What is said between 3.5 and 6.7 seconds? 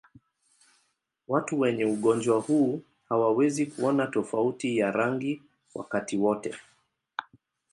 kuona tofauti ya rangi wakati wote.